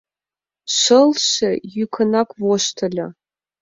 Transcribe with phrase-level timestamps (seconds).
[0.77, 3.07] —Шылше...— йӱкынак воштыльо.